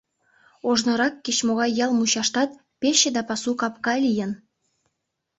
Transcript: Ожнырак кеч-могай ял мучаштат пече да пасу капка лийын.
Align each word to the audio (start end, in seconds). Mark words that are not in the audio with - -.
Ожнырак 0.69 1.15
кеч-могай 1.25 1.71
ял 1.85 1.91
мучаштат 1.99 2.49
пече 2.79 3.09
да 3.15 3.21
пасу 3.29 3.51
капка 3.61 3.95
лийын. 4.05 4.31